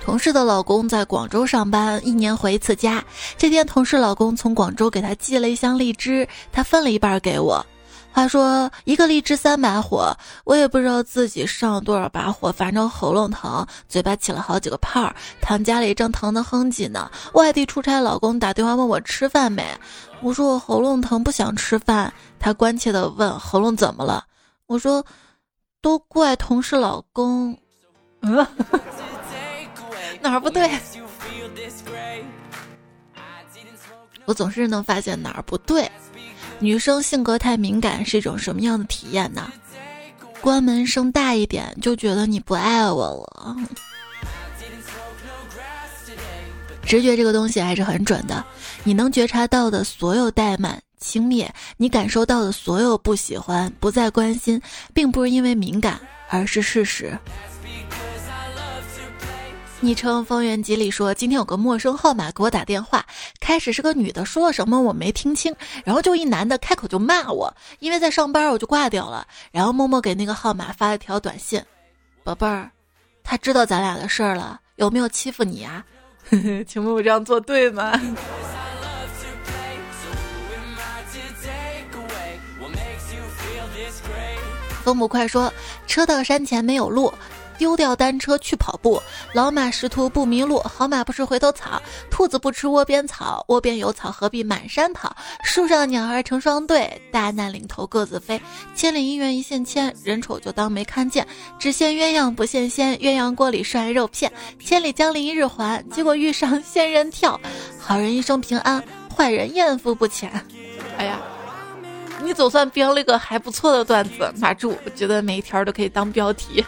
[0.03, 3.03] 同事的老公在广州上班，一年回一次家。
[3.37, 7.65] 这天，同事老公从广州给他寄了一箱荔枝，他分了一半给我。
[8.13, 17.09] 话说一个荔枝三把火，我也不知道自己上了多少把火，反正喉咙疼，嘴巴起了好几个泡儿，躺家里正疼得哼唧呢。
[17.33, 19.65] 外地出差，老公打电话问我吃饭没，
[20.21, 22.13] 我说我喉咙疼，不想吃饭。
[22.37, 24.25] 他关切地问喉咙怎么了，
[24.67, 25.05] 我说
[25.81, 27.57] 都怪同事老公，
[28.21, 28.45] 嗯，
[30.21, 30.69] 哪儿不对？
[34.25, 35.89] 我总是能发现哪儿不对。
[36.61, 39.51] 女生性格太敏感是一种什么样的体验呢？
[40.39, 43.55] 关门声大一点就觉得你不爱我了。
[46.83, 48.45] 直觉这个东西还是很准的，
[48.83, 51.47] 你能觉察到的所有怠慢、轻蔑，
[51.77, 54.61] 你感受到的所有不喜欢、不再关心，
[54.93, 57.17] 并不是因为敏感，而是事实。
[59.83, 63.03] 昵称方圆几里说：“今天有个陌生号码给我打电话，
[63.39, 69.25] 开始是个女的，说了什么我没听清，然后就一男的开口就骂我，因为在上班，我就挂掉了。
[69.51, 71.59] 然后默默给那个号码发了条短信
[72.23, 72.69] ：‘宝贝儿，
[73.23, 75.83] 他知道咱俩的事儿了，有没有欺负你啊？’
[76.67, 77.91] 请问我这样做对吗？”
[84.83, 85.51] 风不快说
[85.87, 87.11] ：“车到山前没有路，
[87.61, 88.99] 丢掉单车去跑步，
[89.33, 95.15] 老马识途不迷路，好马不吃回头草，兔子不吃窝边草，窝边有草何必满山跑？
[95.43, 98.41] 树上鸟儿成双对，大难临头各自飞，
[98.73, 101.27] 千里姻缘一线牵，人丑就当没看见，
[101.59, 107.39] 只羡鸳鸯不羡仙，鸳鸯锅里涮肉片，千里江陵一日还，结果遇上仙人跳，
[107.79, 108.83] 好人一生平安，
[109.15, 110.31] 坏人艳福不浅。
[110.97, 111.21] 哎呀，
[112.23, 116.65] 你总算编了一个还不错的段子，马住，我觉得每一条都可以当标题。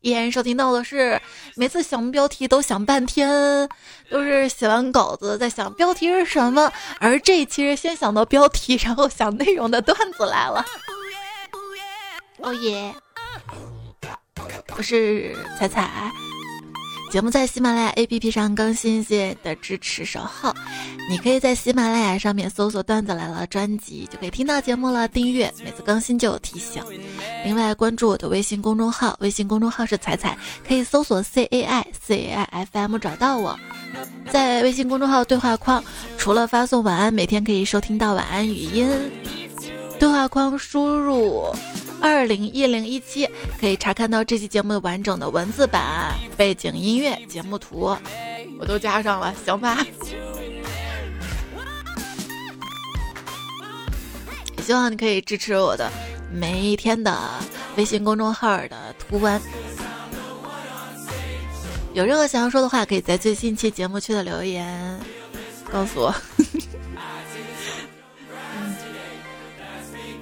[0.00, 1.20] 依然收听到的是，
[1.56, 3.68] 每次想标题都想半天，
[4.10, 10.64] 都是写完稿子在想标题是什么，而这期是先想到标题，然后想内容的段子来了。
[12.38, 12.94] 哦耶！
[14.76, 16.10] 我是彩彩。
[17.10, 20.54] 节目在喜马拉雅 APP 上更新，谢谢的支持守候。
[21.08, 25.08] 你可以在喜马拉雅上面搜索“段子来了”专辑，就可以听到节目了。
[25.08, 26.80] 订阅每次更新就有提醒。
[27.44, 33.58] 另外关注我的微信公众号，微信公众号是彩彩，可以搜索 C A I C A I F M 找到我。
[34.30, 35.82] 在微信公众号对话框，
[36.16, 38.88] 除了发送晚安，每天可以收听到晚安语音。
[40.00, 41.54] 对话框输入。
[42.00, 43.28] 二零一零一七
[43.60, 47.94] 可以查看到这期节目的完整的文字版、背景音乐、节目图，
[48.58, 49.86] 我都加上了，行吧？
[54.62, 55.90] 希望你可以支持我的
[56.32, 57.14] 每一天的
[57.76, 59.38] 微信公众号的图文。
[61.92, 64.98] 有任何想要说的话，可以在最新期节目区的留言
[65.70, 66.14] 告诉我。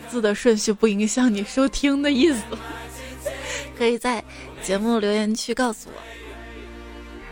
[0.09, 2.43] 字的顺序不影响你收听的意思，
[3.77, 4.23] 可以在
[4.63, 6.01] 节目留言区告诉我。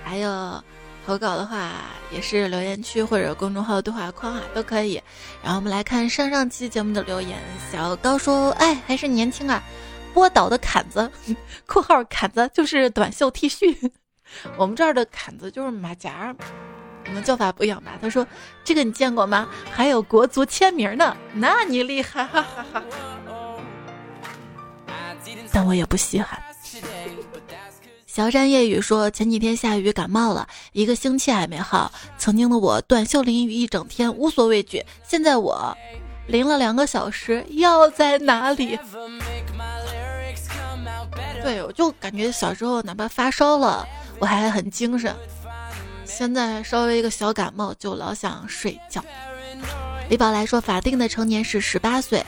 [0.05, 0.63] 还有
[1.05, 1.73] 投稿的话，
[2.13, 5.03] 也是留言区或者公众号对话框啊，都可以。
[5.43, 7.39] 然后我们来看上上期节目的留言。
[7.73, 9.63] 小高说：“哎，还是年轻啊。”
[10.15, 11.11] 波导的坎子
[11.67, 13.91] （括号坎子就是短袖 T 恤），
[14.57, 16.35] 我们这儿的坎子就是马甲。
[17.09, 17.93] 我们叫法不一样吧？
[18.01, 18.27] 他说
[18.65, 19.49] ：“这个你见过吗？
[19.71, 22.83] 还有国足签名呢，那你厉害！”哈哈哈。
[25.53, 26.43] 但我也不稀罕。
[28.07, 31.93] 小山夜雨说：“前几天下雨感冒了，一个星期还没好。
[32.17, 35.77] 曾经的我短袖淋雨一整天无所畏惧，现在我
[36.27, 38.79] 淋了两个小时，药在哪里？”
[41.43, 43.87] 对，我就感觉小时候哪怕发烧了，
[44.19, 45.15] 我还很精神。
[46.17, 49.05] 现在稍微一个小感冒就老想睡觉。
[50.09, 52.25] 李宝来说，法定的成年是十八岁，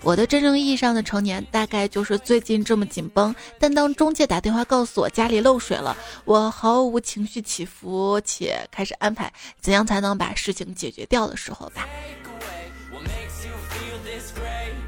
[0.00, 3.34] 我的真正意义上的成年大概就是最近这么紧绷。
[3.60, 11.86] 但当中介打电话告诉我家里漏水了，我毫无情绪起伏，且开始安排怎样才能把事情解决掉的时候吧。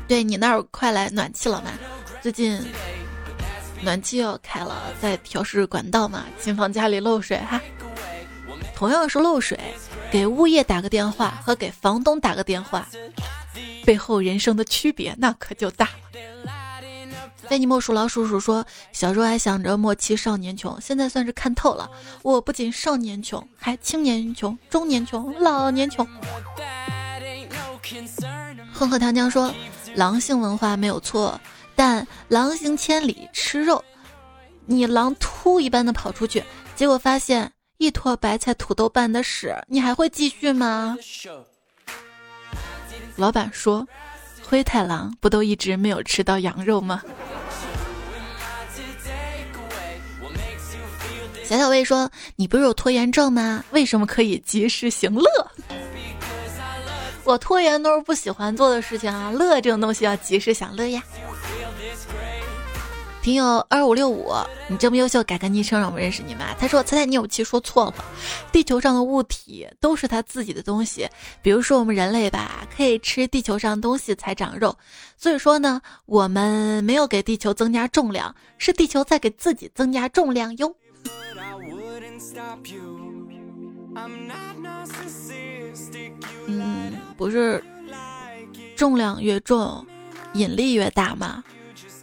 [0.08, 1.72] 对你那儿快来暖气了吗？
[2.22, 2.58] 最近
[3.82, 7.60] 暖气要开了，在调试管道嘛，谨防家里漏水哈。
[8.80, 9.60] 同样是漏水，
[10.10, 12.88] 给物业打个电话和给房东打个电话，
[13.84, 15.92] 背后人生的区别那可就大了。
[17.36, 21.90] 非你莫属老鼠鼠说，小时候还想着莫欺少年穷，现在算是看透了。
[22.22, 26.08] 我不仅少年穷，还青年穷、中年穷、老年穷。
[28.72, 29.52] 混合糖浆说，
[29.94, 31.38] 狼性文化没有错，
[31.76, 33.84] 但狼行千里吃肉，
[34.64, 36.42] 你狼突一般的跑出去，
[36.74, 37.52] 结果发现。
[37.80, 40.98] 一坨白菜土豆拌的屎，你还会继续吗？
[43.16, 43.88] 老板说
[44.46, 47.00] ：“灰太狼不都一直没有吃到羊肉吗？”
[51.42, 53.64] 小小薇说：“你不是有拖延症吗？
[53.70, 55.24] 为什么可以及时行乐？”
[57.24, 61.02] 我拖延都是不喜欢做的事情啊，乐这种东西要及时享乐呀。
[63.22, 64.32] 听友二五六五，
[64.66, 66.54] 你这么优秀，改个昵称让我们认识你吗？
[66.58, 67.94] 他说：“猜猜你有期说错了，
[68.50, 71.06] 地球上的物体都是他自己的东西，
[71.42, 74.74] 比如说我们人类吧，可以吃地球上东西才长肉，
[75.18, 80.74] 所以说呢，我们没有给地球增加重量，是地球在给自己增加重量哟。”
[86.46, 87.62] 嗯，不是，
[88.74, 89.86] 重量越重，
[90.32, 91.44] 引力越大吗？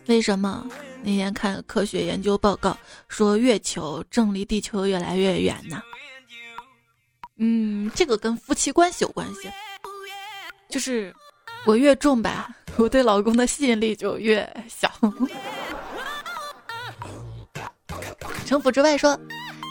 [0.08, 0.68] 为什么？
[1.03, 2.78] 那天看科学研究报告
[3.08, 5.82] 说，月球正离地球越来越远呢。
[7.38, 9.49] 嗯，这个跟夫妻关系有关系，
[10.70, 11.14] 就是
[11.66, 14.91] 我越重吧， 我对老公的吸引力就越小。
[18.45, 19.20] 城府之外说，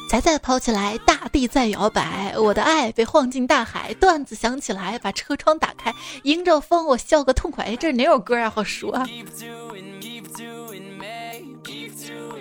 [0.08, 3.92] 彩彩跑起来，大地在摇摆，我的爱被晃进大海。
[3.94, 5.92] 段子响起来，把车窗打开，
[6.22, 7.64] 迎着风，我笑个痛快。
[7.64, 8.48] 哎，这是哪首歌呀？
[8.48, 9.04] 好熟啊！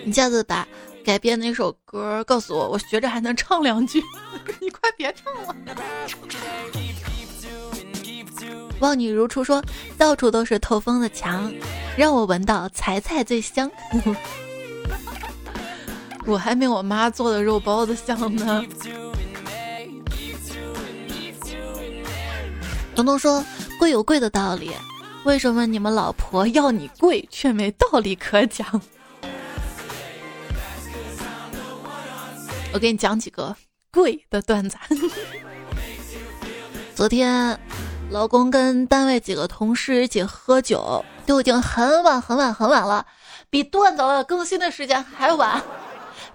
[0.05, 0.67] 你下次把
[1.03, 4.01] 改编那首歌告诉我，我学着还能唱两句。
[4.61, 5.55] 你快别唱了。
[8.79, 9.63] 望你如初说，
[9.97, 11.51] 到处都是透风的墙，
[11.97, 13.71] 让我闻到菜菜最香。
[16.25, 18.63] 我还没我妈做的肉包子香呢。
[22.95, 23.43] 彤彤说，
[23.77, 24.71] 贵有贵的道理，
[25.23, 28.81] 为什么你们老婆要你贵却没道理可讲？
[32.73, 33.55] 我给你讲几个
[33.91, 34.77] 贵的段子。
[36.95, 37.59] 昨天。
[38.11, 43.03] 老公跟单位几个同事一起喝酒，都已经很晚很晚很晚了，
[43.49, 45.59] 比段子更新的时间还晚。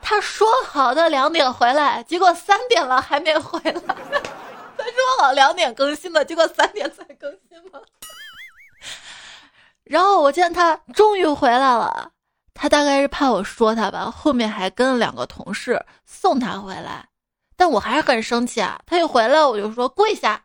[0.02, 3.80] 他说好的两点回来，结果三点了还没回来。
[4.76, 7.80] 他说好两点更新的，结果三点才更新吗？
[9.84, 12.12] 然后我见他终于回来了，
[12.54, 17.08] 他大概是怕我说他吧，后面还跟了两个同事送他回来，
[17.56, 18.80] 但我还是很生气啊。
[18.86, 20.42] 他一回来我就说跪下。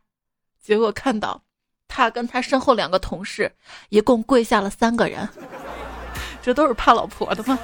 [0.61, 1.41] 结果看到，
[1.87, 3.55] 他跟他身后两个同事
[3.89, 5.29] 一共跪下了三个人，
[6.41, 7.57] 这都是怕老婆的吗？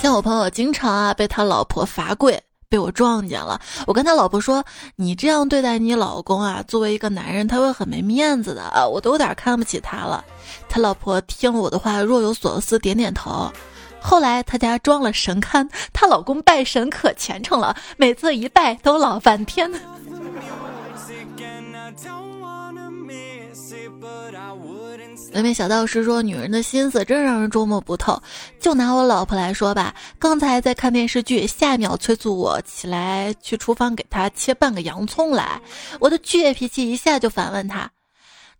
[0.00, 3.60] 像我朋友经常啊被他老婆罚跪，被我撞见了。
[3.84, 10.24] 我跟他老婆说：“你这样对待你老公啊，作为一个男人他会很没面子的啊！”我都有点看不起他了。
[10.68, 13.50] 他老婆听了我的话，若有所思，点点头。
[14.00, 19.68] 后来他家装了神龛，她老公拜神可虔诚了，每次一拜都老半天。
[25.30, 28.20] 那位小道士说：“女人的心思真让人捉摸不透。”
[28.58, 35.60] 就拿我老婆来说吧，刚才在看电视剧，下一秒催促我起来去厨房给她切半个洋葱来，
[36.00, 37.90] 我的倔脾气一下就反问她：“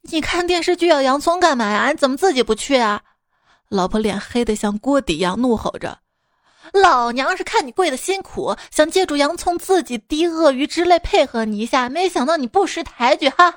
[0.03, 1.91] 你看电视剧要洋葱干嘛呀？
[1.91, 3.01] 你怎么自己不去啊？”
[3.71, 5.99] 老婆脸黑的像锅底一样，怒吼着
[6.73, 13.55] ：“老娘是看你跪的辛苦，想借助洋葱自己滴鳄鱼之类配合你一下，没想到你不识抬举哈！”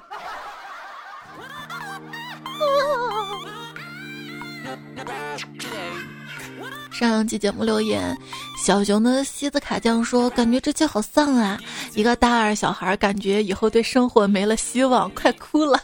[6.92, 8.16] 上期节目留言，
[8.64, 11.58] 小熊的西子卡酱说：“感觉这期好丧啊，
[11.96, 15.82] 一个大二小孩，感觉以后对生活没了希望，快哭了。”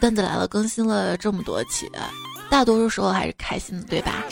[0.00, 1.90] 段子来了，更新了这么多期。
[2.50, 4.24] 大多数时候还是开心的，对吧？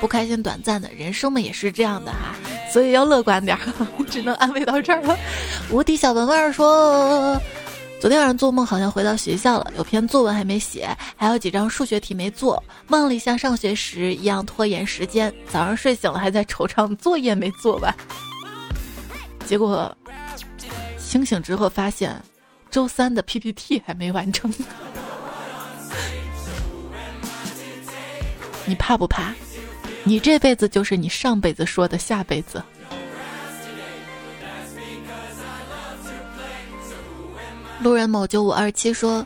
[0.00, 2.34] 不开心短暂的，人生嘛也是这样的哈，
[2.72, 3.62] 所以要乐观点儿。
[4.08, 5.16] 只能安慰到这儿了。
[5.70, 7.40] 无敌小文文说，
[8.00, 15.34] 昨天晚上做梦好像回到学校了，有篇作文还没写，还有几张数学题没做，梦里像上学时一样拖延时间。
[15.48, 17.92] 早上睡醒了还在惆怅作业没做完，
[19.44, 19.94] 结果
[20.96, 22.14] 清醒之后发现，
[22.70, 24.52] 周三的 PPT 还没完成。
[28.64, 29.34] 你怕不怕？
[30.04, 32.62] 你这辈子就是你上辈子说的下辈子。
[37.80, 39.24] 路人某九五二七说：“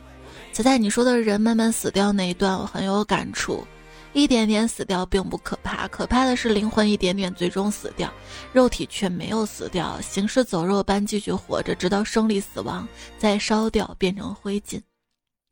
[0.52, 3.66] 仔仔，你说的人慢慢死掉那一段，我很有感触。
[4.12, 8.12] 一点点死掉并不可怕，可怕的是灵魂一点点最终死掉，
[8.52, 12.86] 肉体却没有死掉，行尸走肉般继续活着，直到生理死亡，
[13.18, 14.78] 再烧掉变成灰烬。”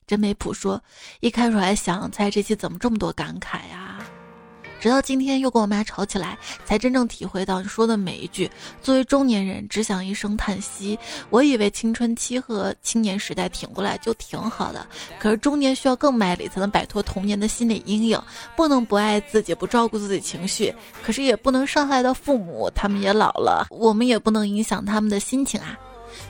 [0.07, 0.83] 真没谱说，
[1.21, 3.80] 一开始还想猜这期怎么这么多感慨呀，
[4.81, 8.51] 直到今天又跟我妈吵起来，才真正体会到你说的每一句。
[8.83, 10.99] 作为中年人，只想一声叹息。
[11.28, 14.87] 我以为青春期和青年时代挺过来就挺好的，
[15.18, 18.20] 可是中年需要更卖力才能摆脱童年的心理阴影，
[18.57, 25.78] 不能不爱自己，不照顾自己情绪，可是也不能伤害到父母，他们也老了，我们也不能影响他们的心情啊。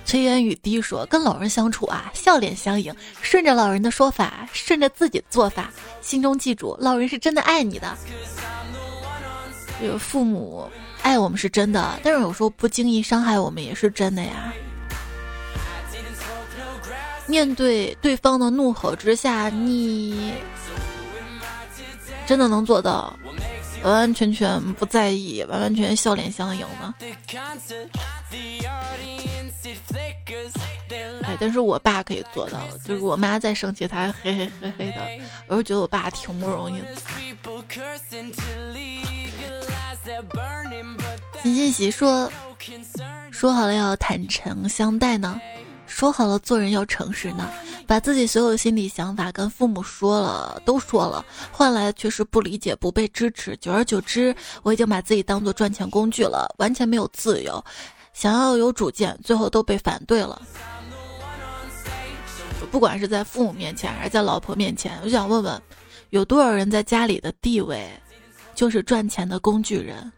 [0.04, 2.92] 崔烟雨滴说：“跟老人相处啊，笑脸相迎，
[3.22, 5.70] 顺着老人的说法，顺着自己的做法，
[6.00, 7.96] 心中记住，老人是真的爱你的。
[9.80, 10.68] 这个父母
[11.02, 14.52] 爱我们是真的，但是有时候不经意伤害我们也是真的呀。
[17.26, 20.32] 面对对方的怒吼之下，你
[22.26, 23.16] 真的能做到
[23.82, 26.94] 完完全全不在意，完完全全笑脸相迎吗？”
[31.22, 35.06] 哎，但是我爸可以做到，就是我妈再生气，他还嘿嘿嘿嘿的，
[35.46, 36.86] 我就觉得我爸挺不容易的。
[41.42, 42.30] 金欣喜说
[43.30, 45.40] ：“说好了要坦诚相待呢，
[46.00, 47.46] 说好了做人要诚实呢，
[47.86, 51.22] 把自己所有心理想法跟父母说了，都说了，
[51.52, 53.54] 换来却是不理解、不被支持。
[53.58, 57.62] 久而久之，我已经把自己当做赚钱工具了，完全没有自由。”
[58.14, 60.40] 想要有主见，最后都被反对了。
[62.70, 65.62] 不管是在父母面前还是在老婆面前，我想问问，
[66.08, 67.86] 有多少人在家里的地位，
[68.54, 70.10] 就是赚钱的工具人。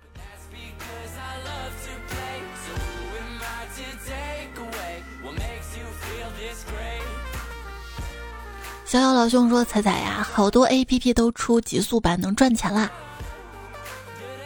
[8.93, 12.90] 逍遥老兄说：“彩彩呀，好多 A P P 都出极速版，能赚钱啦。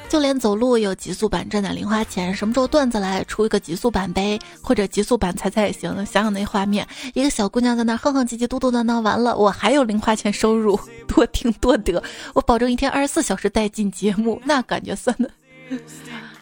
[0.09, 2.33] 就连走路有极速版，赚点零花钱。
[2.33, 4.39] 什么时候段子来出一个极速版呗？
[4.63, 5.93] 或者极速版彩彩也行。
[6.07, 10.79] 想想那画面，一个小姑娘在那哼哼唧唧、嘟嘟囔囔，完了我还有零花钱收入，
[11.13, 12.01] 多听多得。
[12.33, 15.29] 我保证一天二十四小时带进节目，那感觉算的。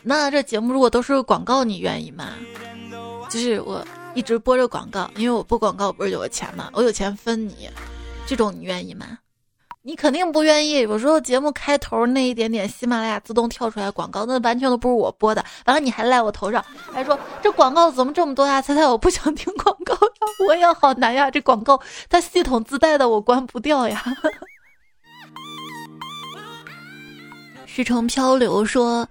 [0.05, 2.35] 那这节目如果都是广告，你愿意吗？
[3.31, 3.83] 就是我
[4.13, 6.69] 一直播着广告，因为我播广告不是有钱吗？
[6.75, 7.71] 我有钱分你。”
[8.27, 9.19] 这种你愿意吗？
[9.87, 10.81] 你肯定不愿意。
[10.81, 15.45] 有时候节目开头那一点点喜马拉雅自动跳出来广告，那完全都不是我播的。
[15.67, 18.63] 完了你还赖我头上，还说这广告怎么这么多呀？
[18.63, 20.01] 猜猜我不想听广告呀，
[20.49, 21.31] 我也好难呀。
[21.31, 24.03] 这广告它系统自带的，我关不掉呀。
[27.67, 29.07] 时程漂流说，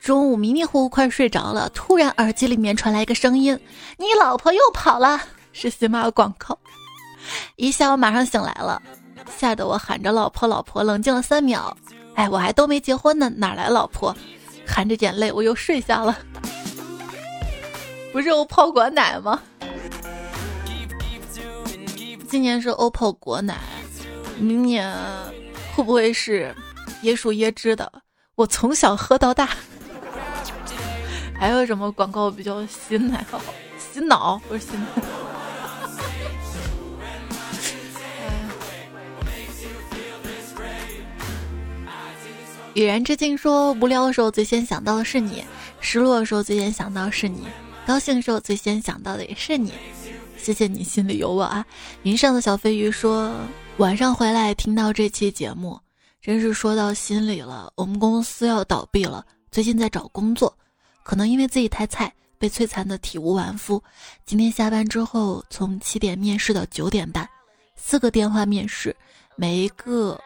[0.00, 3.60] 中午迷迷糊糊快睡着了，突然耳机里面传来一个声音
[3.96, 5.20] ：“你老婆又跑了。”
[5.52, 6.58] 是喜马广告。
[7.56, 8.80] 一下我马上醒来了，
[9.36, 11.76] 吓得我喊着老婆老婆，冷静了三秒。
[12.14, 14.16] 哎，我还都没结婚呢，哪来老婆？
[14.66, 16.16] 含着眼泪我又睡下了。
[18.12, 19.40] 不是 OPPO 果奶吗？
[22.28, 23.58] 今年是 OPPO 果奶，
[24.38, 24.92] 明年
[25.74, 26.54] 会不会是
[27.02, 27.92] 椰树椰汁的？
[28.34, 29.50] 我从小喝到大。
[31.38, 33.18] 还有什么广告比较 洗脑？
[33.78, 34.86] 洗脑不是洗脑。
[42.76, 45.42] 与然之境说，无聊的时候最先想到的是你，
[45.80, 47.46] 失落的时候最先想到的是你，
[47.86, 49.72] 高兴的时候最先想到的也是你。
[50.36, 51.64] 谢谢你心里有我啊！
[52.02, 53.32] 云上的小飞鱼说，
[53.78, 55.80] 晚上回来听到这期节目，
[56.20, 57.72] 真是说到心里了。
[57.76, 60.54] 我们公司要倒闭了，最近在找工作，
[61.02, 63.82] 可能因为自己太菜，被摧残的体无完肤。
[64.26, 67.26] 今天下班之后，从七点面试到九点半，
[67.74, 68.94] 四个电话面试，
[69.34, 70.20] 每一个。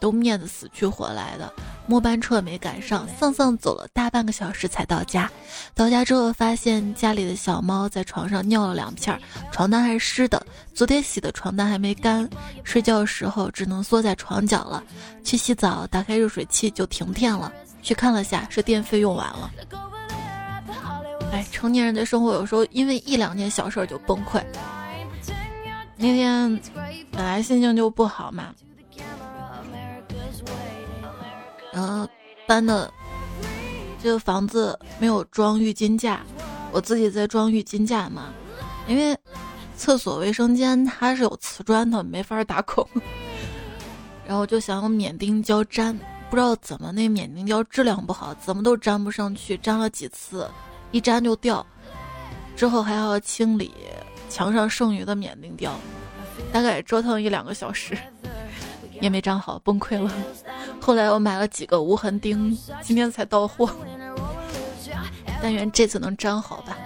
[0.00, 1.52] 都面子死去活来的，
[1.86, 5.30] 末班车没赶上，丧丧走了大半个小时才到家。
[5.74, 9.18] 到家之后发现家里的小猫在床上尿了两片，
[9.52, 10.44] 床单还是湿的，
[10.74, 12.28] 昨天洗的床单还没干。
[12.64, 14.82] 睡觉的时候只能缩在床角了。
[15.24, 17.52] 去洗澡，打开热水器就停电了。
[17.82, 19.50] 去看了下，是电费用完了。
[21.30, 24.42] 哎，成年人的生活有时候因为一两件小事就崩溃。
[25.96, 26.60] 那天
[27.10, 28.54] 本来心情就不好嘛。
[31.72, 32.08] 然后
[32.46, 32.92] 搬的
[34.02, 36.20] 这个房子没有装浴巾架，
[36.72, 38.32] 我自己在装浴巾架嘛。
[38.86, 39.16] 因为
[39.76, 42.86] 厕所卫生间它是有瓷砖的，没法打孔。
[44.26, 45.98] 然后就想用免钉胶粘，
[46.30, 50.48] 不知道怎么那免钉胶质量不好，怎么都粘不上去，粘了几次，
[50.90, 51.64] 一粘就掉。
[52.56, 53.72] 之后还要清理
[54.28, 55.72] 墙上剩余的免钉胶，
[56.52, 57.96] 大概折腾一两个小时。
[59.00, 60.12] 也没粘好，崩溃了。
[60.80, 63.70] 后来我买了几个无痕钉，今天才到货。
[65.40, 66.76] 但愿这次能粘好吧。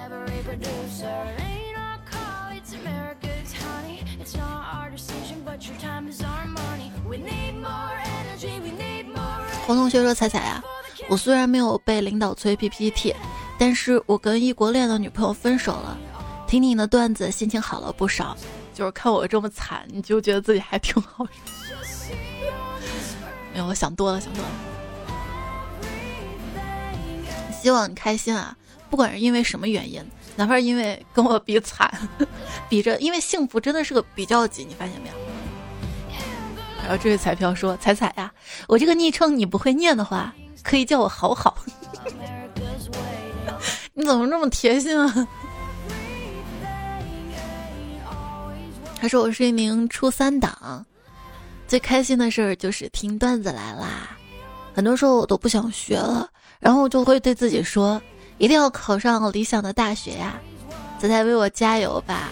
[9.64, 10.62] 黄同学说：“彩彩啊，
[11.08, 13.14] 我虽然没有被领导催 PPT，
[13.58, 15.96] 但是我跟异国恋的女朋友分手了。
[16.48, 18.36] 听你的段子，心情好了不少。
[18.74, 21.24] 就是看我这么惨，你就觉得自己还挺好。”
[23.52, 24.50] 没有，我想多了，想多了。
[27.60, 28.56] 希望你开心啊！
[28.90, 30.04] 不管是因为什么原因，
[30.36, 31.92] 哪怕是因为跟我比惨，
[32.68, 35.14] 比着，因为幸福真的是个比较级，你发现没有？
[36.82, 38.32] 还有这位彩票说：“彩彩呀，
[38.66, 40.34] 我这个昵称你不会念的话，
[40.64, 41.56] 可以叫我好好。
[43.94, 45.28] ”你怎么这么贴心啊？
[49.00, 50.84] 他说我是一名初三党。
[51.72, 54.10] 最开心的事儿就是听段子来啦，
[54.74, 56.28] 很多时候我都不想学了，
[56.60, 57.98] 然后就会对自己说，
[58.36, 60.38] 一定要考上理想的大学呀！
[60.98, 62.28] 仔仔为我加油吧，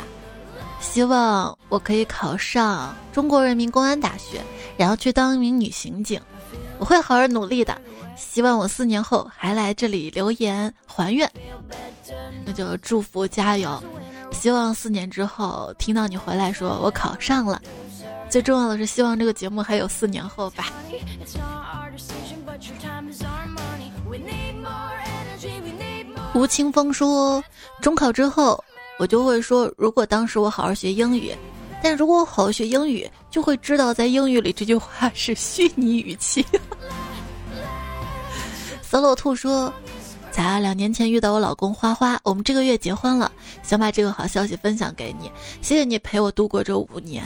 [0.78, 4.42] 希望我可以考上中国人民公安大学，
[4.76, 6.20] 然后去当一名女刑警，
[6.78, 7.80] 我会好好努力的。
[8.16, 11.26] 希望我四年后还来这里留言还愿，
[12.44, 13.82] 那就祝福加油。
[14.32, 17.58] 希望四年之后听到你回来说我考上了。
[18.30, 20.72] 最重要的是，希望这个节目还有四年后吧。
[26.32, 27.42] 吴清风说
[27.82, 28.62] ：“中考之后，
[29.00, 31.34] 我就会说，如果当时我好好学英语，
[31.82, 36.46] 但如果我好好学英语，就会知道在英语里这句话是虚拟语气。
[38.88, 39.72] solo 兔说
[40.30, 43.30] ：“才两年前遇到我老公花花，我们这个月结婚了，
[43.64, 45.30] 想把这个好消息分享给你，
[45.62, 47.24] 谢谢你陪我度过这五年，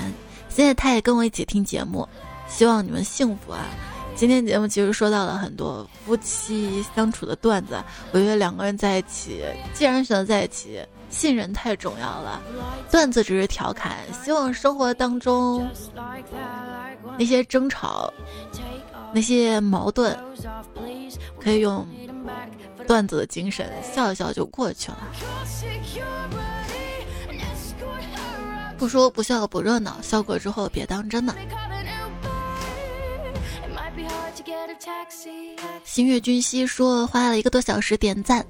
[0.55, 2.09] 现在他也跟我一起听节目，
[2.47, 3.67] 希望你们幸福啊。”
[4.15, 7.83] 今天节目其实说到了很多夫妻相处的段子，
[8.13, 10.81] 我觉得两个人在一起，既然选择在一起，
[11.11, 12.41] 信任太重要了。
[12.89, 15.69] 段子只是调侃，希望生活当中
[17.19, 18.09] 那些争吵、
[19.13, 20.17] 那些矛盾，
[21.41, 21.85] 可以用
[22.87, 24.99] 段子的精神笑一笑就过去了。
[28.79, 31.35] 不说不笑不热闹，笑过之后别当真的。
[35.85, 38.45] 新月君熙说花了一个多小时点赞，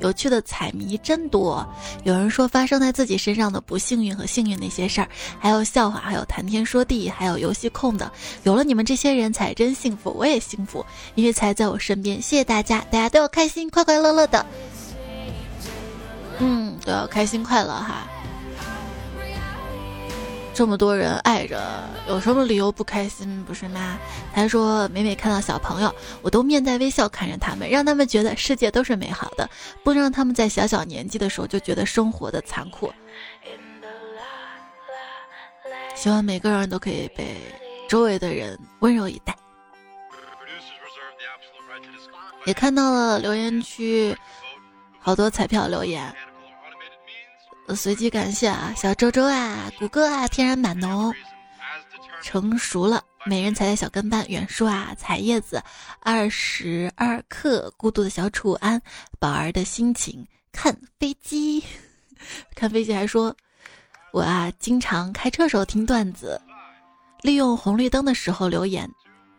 [0.00, 1.66] 有趣的彩迷真多。
[2.04, 5.08] 有人说发生在自己身上的不幸运和幸运那些事儿，
[5.40, 8.12] 还有笑话，还有谈天说地，还有游戏控的。
[8.42, 10.84] 有了你们这些人才真幸福，我也幸福，
[11.14, 12.20] 因为才在我身边。
[12.20, 14.44] 谢谢大家，大家都要开心，快快乐乐的。
[16.38, 18.06] 嗯，都要开心快乐哈。
[20.56, 21.60] 这么多人爱着，
[22.08, 23.44] 有什么理由不开心？
[23.44, 23.98] 不是吗？
[24.32, 29.46] 他说每每看到小朋友，我都面带微笑看着他们，让他们觉得世界都是美好的，
[29.84, 32.90] 不让他们在小小年纪的时候就觉得生活的残酷。
[35.94, 37.36] 希望每个人都可以被
[37.86, 39.36] 周围的人温柔以待。
[42.46, 44.16] 也看到了留言区
[45.00, 46.10] 好多彩票留言。
[47.74, 51.12] 随机感谢啊，小周周啊，谷歌啊，天然满浓，
[52.22, 55.62] 成熟了，美人踩在小跟班，远树啊，采叶子，
[56.00, 58.80] 二十二克，孤独的小楚安，
[59.18, 61.62] 宝儿的心情，看飞机，
[62.54, 63.34] 看飞机还说，
[64.12, 66.40] 我啊，经常开车时候听段子，
[67.22, 68.88] 利用红绿灯的时候留言，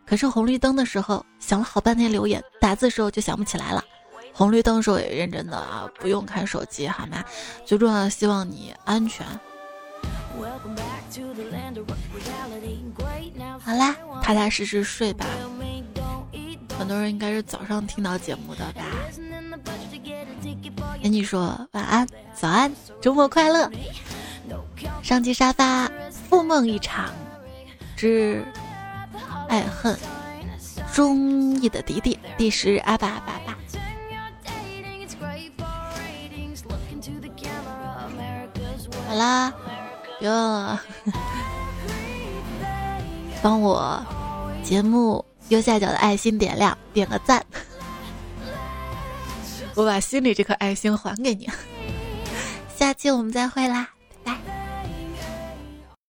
[0.06, 3.82] 可是红绿灯的时候想了好半天留言，打字时候就想不起来了。
[4.38, 7.24] 红绿灯时候也认真的啊，不用看手机好吗？
[7.66, 9.26] 最重要的，希望你安全。
[13.58, 15.26] 好啦，踏踏实实睡吧。
[16.78, 18.84] 很多人应该是早上听到节目的吧？
[21.02, 23.68] 跟你说晚安，早安，周末快乐。
[25.02, 25.90] 上期沙发，
[26.30, 27.12] 复梦一场
[27.96, 28.46] 之
[29.48, 29.98] 爱恨，
[30.94, 33.57] 中意的迪迪，第十日阿爸阿爸爸。
[39.08, 39.52] 好啦，
[40.18, 40.82] 别忘了
[43.42, 44.04] 帮我
[44.62, 47.42] 节目右下角的爱心点亮，点个赞，
[49.74, 51.48] 我把心里这颗爱心还给你。
[52.76, 53.88] 下期我们再会啦。
[54.22, 54.57] 拜拜